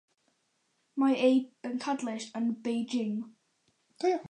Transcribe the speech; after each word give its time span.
Mae 1.03 1.17
ei 1.25 1.37
bencadlys 1.67 2.27
yn 2.41 2.49
Beijing. 2.69 3.15